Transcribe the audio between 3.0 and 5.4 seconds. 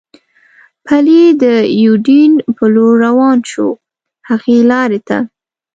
روان شو، هغې لارې ته.